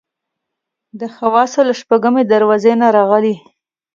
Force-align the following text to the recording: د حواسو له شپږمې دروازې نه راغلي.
د 0.99 1.01
حواسو 1.15 1.59
له 1.67 1.73
شپږمې 1.79 2.23
دروازې 2.33 2.73
نه 2.81 2.87
راغلي. 2.97 3.35